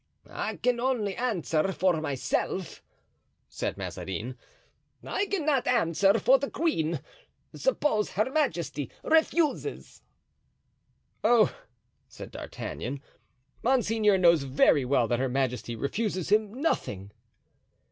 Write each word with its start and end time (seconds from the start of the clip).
"I 0.27 0.55
can 0.55 0.79
answer 0.79 1.57
only 1.59 1.73
for 1.73 2.01
myself," 2.01 2.81
said 3.47 3.77
Mazarin. 3.77 4.35
"I 5.03 5.27
cannot 5.27 5.67
answer 5.67 6.17
for 6.17 6.39
the 6.39 6.49
queen. 6.49 7.01
Suppose 7.53 8.13
her 8.13 8.31
majesty 8.31 8.89
refuses?" 9.03 10.01
"Oh!" 11.23 11.55
said 12.07 12.31
D'Artagnan, 12.31 12.99
"monseigneur 13.61 14.17
knows 14.17 14.41
very 14.41 14.85
well 14.85 15.07
that 15.07 15.19
her 15.19 15.29
majesty 15.29 15.75
refuses 15.75 16.29
him 16.31 16.51
nothing." 16.51 17.11